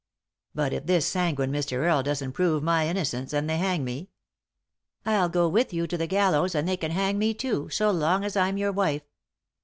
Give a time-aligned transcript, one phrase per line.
[0.55, 1.77] "But if this sanguine Mr.
[1.77, 4.09] Earle doesn't prove my innocence, and they hang me?"
[5.03, 8.23] "111 go with you to the gallows, and they can hang me too, so long
[8.25, 9.03] as I'm your wife."